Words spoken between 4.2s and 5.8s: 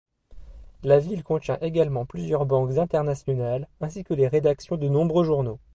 rédactions de nombreux journaux.